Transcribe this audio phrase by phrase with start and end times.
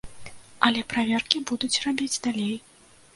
[0.67, 2.57] Але праверкі будуць рабіць далей.